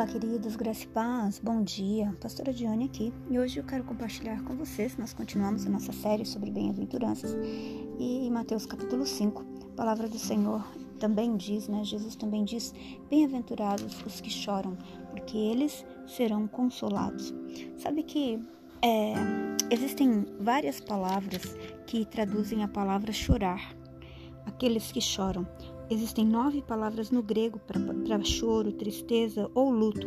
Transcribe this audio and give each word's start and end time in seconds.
Olá, 0.00 0.08
queridos, 0.08 0.56
graça 0.56 0.84
e 0.84 0.86
paz, 0.86 1.38
bom 1.38 1.62
dia. 1.62 2.16
Pastora 2.22 2.54
Diane 2.54 2.86
aqui 2.86 3.12
e 3.30 3.38
hoje 3.38 3.60
eu 3.60 3.64
quero 3.64 3.84
compartilhar 3.84 4.42
com 4.44 4.56
vocês. 4.56 4.96
Nós 4.96 5.12
continuamos 5.12 5.66
a 5.66 5.68
nossa 5.68 5.92
série 5.92 6.24
sobre 6.24 6.50
bem-aventuranças 6.50 7.36
e 7.98 8.26
em 8.26 8.30
Mateus 8.30 8.64
capítulo 8.64 9.04
5, 9.04 9.44
a 9.72 9.76
palavra 9.76 10.08
do 10.08 10.18
Senhor 10.18 10.66
também 10.98 11.36
diz, 11.36 11.68
né? 11.68 11.84
Jesus 11.84 12.16
também 12.16 12.46
diz: 12.46 12.72
Bem-aventurados 13.10 14.02
os 14.06 14.22
que 14.22 14.30
choram, 14.30 14.74
porque 15.10 15.36
eles 15.36 15.84
serão 16.06 16.48
consolados. 16.48 17.34
Sabe 17.76 18.02
que 18.02 18.42
é, 18.80 19.12
existem 19.70 20.24
várias 20.40 20.80
palavras 20.80 21.42
que 21.86 22.06
traduzem 22.06 22.64
a 22.64 22.68
palavra 22.68 23.12
chorar, 23.12 23.76
aqueles 24.46 24.90
que 24.90 25.00
choram. 25.02 25.46
Existem 25.90 26.24
nove 26.24 26.62
palavras 26.62 27.10
no 27.10 27.20
grego 27.22 27.58
para 27.58 28.24
choro, 28.24 28.72
tristeza 28.72 29.50
ou 29.54 29.70
luto. 29.70 30.06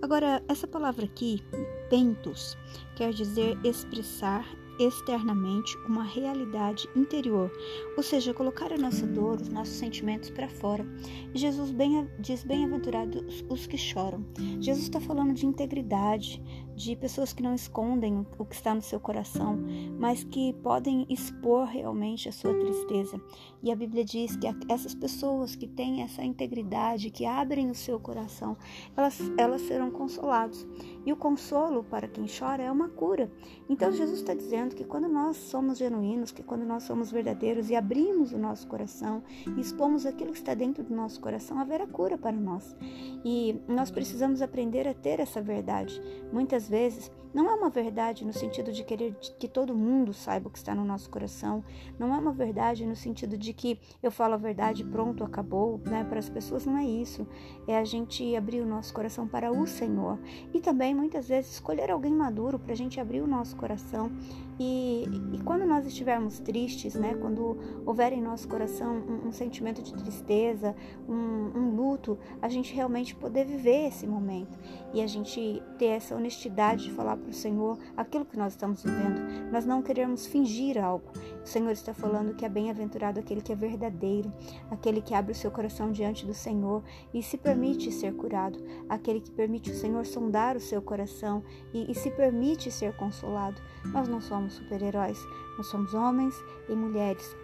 Agora, 0.00 0.42
essa 0.48 0.66
palavra 0.66 1.06
aqui, 1.06 1.42
pentos, 1.90 2.56
quer 2.96 3.12
dizer 3.12 3.58
expressar 3.64 4.46
externamente 4.78 5.76
uma 5.78 6.04
realidade 6.04 6.88
interior, 6.94 7.50
ou 7.96 8.02
seja, 8.02 8.32
colocar 8.32 8.72
a 8.72 8.78
nossa 8.78 9.06
dor, 9.06 9.40
os 9.40 9.48
nossos 9.48 9.74
sentimentos 9.74 10.30
para 10.30 10.48
fora. 10.48 10.86
Jesus 11.34 11.72
bem, 11.72 12.08
diz: 12.20 12.44
Bem-aventurados 12.44 13.44
os 13.48 13.66
que 13.66 13.76
choram. 13.76 14.24
Jesus 14.60 14.84
está 14.84 15.00
falando 15.00 15.34
de 15.34 15.46
integridade, 15.46 16.40
de 16.78 16.94
pessoas 16.94 17.32
que 17.32 17.42
não 17.42 17.54
escondem 17.54 18.24
o 18.38 18.44
que 18.44 18.54
está 18.54 18.72
no 18.72 18.80
seu 18.80 19.00
coração, 19.00 19.58
mas 19.98 20.22
que 20.22 20.52
podem 20.62 21.04
expor 21.10 21.66
realmente 21.66 22.28
a 22.28 22.32
sua 22.32 22.54
tristeza. 22.54 23.20
E 23.60 23.72
a 23.72 23.76
Bíblia 23.76 24.04
diz 24.04 24.36
que 24.36 24.46
essas 24.68 24.94
pessoas 24.94 25.56
que 25.56 25.66
têm 25.66 26.02
essa 26.02 26.22
integridade, 26.22 27.10
que 27.10 27.26
abrem 27.26 27.68
o 27.68 27.74
seu 27.74 27.98
coração, 27.98 28.56
elas, 28.96 29.18
elas 29.36 29.62
serão 29.62 29.90
consolados. 29.90 30.64
E 31.04 31.12
o 31.12 31.16
consolo 31.16 31.82
para 31.82 32.06
quem 32.06 32.26
chora 32.26 32.62
é 32.62 32.70
uma 32.70 32.88
cura. 32.88 33.28
Então 33.68 33.90
Jesus 33.90 34.20
está 34.20 34.32
dizendo 34.32 34.76
que 34.76 34.84
quando 34.84 35.08
nós 35.08 35.36
somos 35.36 35.78
genuínos, 35.78 36.30
que 36.30 36.44
quando 36.44 36.64
nós 36.64 36.84
somos 36.84 37.10
verdadeiros 37.10 37.70
e 37.70 37.74
abrimos 37.74 38.32
o 38.32 38.38
nosso 38.38 38.68
coração 38.68 39.22
e 39.56 39.60
expomos 39.60 40.06
aquilo 40.06 40.30
que 40.30 40.38
está 40.38 40.54
dentro 40.54 40.84
do 40.84 40.94
nosso 40.94 41.20
coração, 41.20 41.58
haverá 41.58 41.88
cura 41.88 42.16
para 42.16 42.36
nós. 42.36 42.76
E 43.24 43.60
nós 43.66 43.90
precisamos 43.90 44.40
aprender 44.40 44.86
a 44.86 44.94
ter 44.94 45.18
essa 45.18 45.42
verdade. 45.42 46.00
Muitas 46.32 46.67
vezes 46.68 47.10
não 47.32 47.50
é 47.50 47.54
uma 47.54 47.68
verdade 47.68 48.24
no 48.24 48.32
sentido 48.32 48.72
de 48.72 48.82
querer 48.82 49.14
que 49.38 49.46
todo 49.46 49.74
mundo 49.74 50.12
saiba 50.12 50.48
o 50.48 50.50
que 50.50 50.58
está 50.58 50.74
no 50.74 50.84
nosso 50.84 51.10
coração. 51.10 51.62
Não 51.98 52.14
é 52.14 52.18
uma 52.18 52.32
verdade 52.32 52.86
no 52.86 52.96
sentido 52.96 53.36
de 53.36 53.52
que 53.52 53.78
eu 54.02 54.10
falo 54.10 54.34
a 54.34 54.38
verdade 54.38 54.84
pronto, 54.84 55.22
acabou, 55.22 55.80
né? 55.84 56.04
Para 56.04 56.18
as 56.18 56.28
pessoas 56.28 56.64
não 56.64 56.76
é 56.76 56.84
isso. 56.84 57.26
É 57.66 57.76
a 57.76 57.84
gente 57.84 58.34
abrir 58.34 58.60
o 58.60 58.66
nosso 58.66 58.94
coração 58.94 59.28
para 59.28 59.52
o 59.52 59.66
Senhor. 59.66 60.18
E 60.54 60.60
também, 60.60 60.94
muitas 60.94 61.28
vezes, 61.28 61.52
escolher 61.52 61.90
alguém 61.90 62.12
maduro 62.12 62.58
para 62.58 62.72
a 62.72 62.76
gente 62.76 62.98
abrir 62.98 63.20
o 63.20 63.26
nosso 63.26 63.56
coração. 63.56 64.10
E, 64.58 65.04
e, 65.32 65.38
quando 65.44 65.64
nós 65.64 65.86
estivermos 65.86 66.40
tristes, 66.40 66.94
né? 66.94 67.14
Quando 67.20 67.56
houver 67.86 68.12
em 68.12 68.20
nosso 68.20 68.48
coração 68.48 68.96
um, 68.96 69.28
um 69.28 69.32
sentimento 69.32 69.82
de 69.82 69.94
tristeza, 69.94 70.74
um, 71.08 71.14
um 71.14 71.76
luto, 71.76 72.18
a 72.42 72.48
gente 72.48 72.74
realmente 72.74 73.14
poder 73.14 73.44
viver 73.44 73.86
esse 73.86 74.06
momento. 74.06 74.58
E 74.92 75.00
a 75.00 75.06
gente 75.06 75.62
ter 75.78 75.86
essa 75.86 76.16
honestidade 76.16 76.84
de 76.84 76.92
falar 76.92 77.16
para 77.16 77.30
o 77.30 77.32
Senhor 77.32 77.78
aquilo 77.96 78.24
que 78.24 78.36
nós 78.36 78.54
estamos 78.54 78.82
vivendo. 78.82 79.50
Nós 79.52 79.64
não 79.64 79.80
queremos 79.80 80.26
fingir 80.26 80.82
algo. 80.82 81.06
O 81.42 81.46
Senhor 81.46 81.70
está 81.70 81.94
falando 81.94 82.34
que 82.34 82.44
é 82.44 82.48
bem-aventurado 82.48 83.20
aquele 83.20 83.40
que 83.40 83.52
é 83.52 83.56
verdadeiro, 83.56 84.32
aquele 84.70 85.00
que 85.00 85.14
abre 85.14 85.32
o 85.32 85.34
seu 85.34 85.50
coração 85.50 85.92
diante 85.92 86.26
do 86.26 86.34
Senhor 86.34 86.82
e 87.14 87.22
se 87.22 87.38
permite 87.38 87.92
ser 87.92 88.14
curado, 88.14 88.58
aquele 88.88 89.20
que 89.20 89.30
permite 89.30 89.70
o 89.70 89.74
Senhor 89.74 90.04
sondar 90.04 90.56
o 90.56 90.60
seu 90.60 90.82
coração 90.82 91.42
e, 91.72 91.90
e 91.90 91.94
se 91.94 92.10
permite 92.10 92.70
ser 92.70 92.96
consolado. 92.96 93.60
Nós 93.84 94.08
não 94.08 94.20
somos 94.48 94.54
super-heróis, 94.54 95.18
nós 95.56 95.66
somos 95.66 95.94
homens 95.94 96.34
e 96.68 96.74
mulheres 96.74 97.36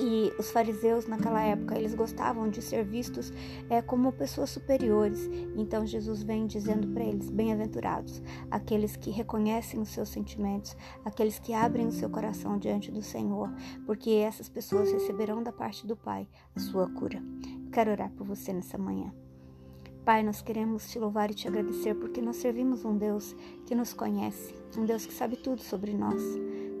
e 0.00 0.32
os 0.38 0.50
fariseus 0.50 1.06
naquela 1.06 1.42
época 1.42 1.76
eles 1.76 1.94
gostavam 1.94 2.48
de 2.48 2.62
ser 2.62 2.84
vistos 2.84 3.32
é, 3.68 3.82
como 3.82 4.12
pessoas 4.12 4.50
superiores. 4.50 5.28
Então 5.56 5.86
Jesus 5.86 6.22
vem 6.22 6.46
dizendo 6.46 6.88
para 6.88 7.04
eles: 7.04 7.30
bem-aventurados, 7.30 8.22
aqueles 8.50 8.96
que 8.96 9.10
reconhecem 9.10 9.80
os 9.80 9.90
seus 9.90 10.08
sentimentos, 10.08 10.76
aqueles 11.04 11.38
que 11.38 11.52
abrem 11.52 11.86
o 11.86 11.92
seu 11.92 12.08
coração 12.08 12.58
diante 12.58 12.90
do 12.90 13.02
Senhor, 13.02 13.52
porque 13.84 14.10
essas 14.10 14.48
pessoas 14.48 14.90
receberão 14.90 15.42
da 15.42 15.52
parte 15.52 15.86
do 15.86 15.96
Pai 15.96 16.26
a 16.54 16.60
sua 16.60 16.88
cura. 16.88 17.22
quero 17.70 17.90
orar 17.90 18.10
por 18.12 18.26
você 18.26 18.52
nessa 18.52 18.78
manhã. 18.78 19.12
Pai, 20.04 20.24
nós 20.24 20.42
queremos 20.42 20.90
te 20.90 20.98
louvar 20.98 21.30
e 21.30 21.34
te 21.34 21.46
agradecer 21.46 21.94
porque 21.94 22.20
nós 22.20 22.36
servimos 22.36 22.84
um 22.84 22.96
Deus 22.98 23.36
que 23.64 23.72
nos 23.72 23.92
conhece, 23.92 24.52
um 24.76 24.84
Deus 24.84 25.06
que 25.06 25.12
sabe 25.12 25.36
tudo 25.36 25.62
sobre 25.62 25.92
nós. 25.92 26.20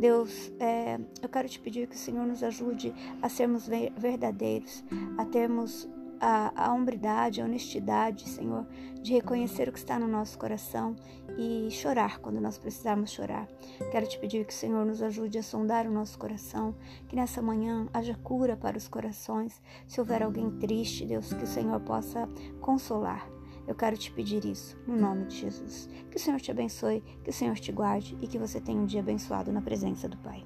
Deus, 0.00 0.50
é, 0.58 0.98
eu 1.20 1.28
quero 1.28 1.46
te 1.46 1.60
pedir 1.60 1.86
que 1.86 1.94
o 1.94 1.98
Senhor 1.98 2.26
nos 2.26 2.42
ajude 2.42 2.94
a 3.20 3.28
sermos 3.28 3.68
verdadeiros, 3.68 4.82
a 5.18 5.26
termos 5.26 5.86
a, 6.20 6.66
a 6.66 6.74
hombridade, 6.74 7.40
a 7.40 7.44
honestidade, 7.44 8.28
Senhor, 8.28 8.66
de 9.02 9.14
reconhecer 9.14 9.68
o 9.68 9.72
que 9.72 9.78
está 9.78 9.98
no 9.98 10.06
nosso 10.06 10.38
coração 10.38 10.94
e 11.38 11.68
chorar 11.70 12.18
quando 12.18 12.40
nós 12.40 12.58
precisarmos 12.58 13.10
chorar. 13.10 13.48
Quero 13.90 14.06
te 14.06 14.18
pedir 14.18 14.44
que 14.44 14.52
o 14.52 14.56
Senhor 14.56 14.84
nos 14.84 15.02
ajude 15.02 15.38
a 15.38 15.42
sondar 15.42 15.86
o 15.86 15.92
nosso 15.92 16.18
coração, 16.18 16.74
que 17.08 17.16
nessa 17.16 17.40
manhã 17.40 17.88
haja 17.92 18.14
cura 18.22 18.56
para 18.56 18.76
os 18.76 18.88
corações. 18.88 19.60
Se 19.86 20.00
houver 20.00 20.22
alguém 20.22 20.50
triste, 20.58 21.06
Deus, 21.06 21.32
que 21.32 21.44
o 21.44 21.48
Senhor 21.48 21.80
possa 21.80 22.28
consolar. 22.60 23.26
Eu 23.66 23.74
quero 23.74 23.96
te 23.96 24.10
pedir 24.10 24.44
isso, 24.44 24.76
no 24.86 24.96
nome 24.96 25.26
de 25.26 25.36
Jesus. 25.36 25.88
Que 26.10 26.16
o 26.16 26.20
Senhor 26.20 26.40
te 26.40 26.50
abençoe, 26.50 27.02
que 27.22 27.30
o 27.30 27.32
Senhor 27.32 27.54
te 27.56 27.70
guarde 27.70 28.18
e 28.20 28.26
que 28.26 28.38
você 28.38 28.60
tenha 28.60 28.80
um 28.80 28.86
dia 28.86 29.00
abençoado 29.00 29.52
na 29.52 29.62
presença 29.62 30.08
do 30.08 30.16
Pai. 30.18 30.44